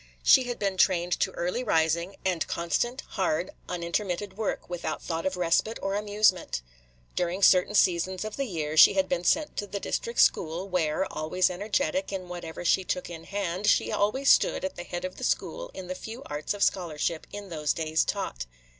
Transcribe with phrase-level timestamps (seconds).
[0.23, 5.37] She had been trained to early rising, and constant, hard, unintermitted work, without thought of
[5.37, 6.63] respite or amusement.
[7.15, 11.05] During certain seasons of the year she had been sent to the district school, where,
[11.13, 15.17] always energetic in whatever she took in hand, she always stood at the head of
[15.17, 18.47] the school in the few arts of scholarship in those days taught.